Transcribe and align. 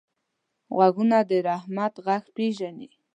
غوږونه 0.75 1.17
د 1.29 1.31
رحمت 1.47 1.93
غږ 2.05 2.23
پېژني 2.35 2.87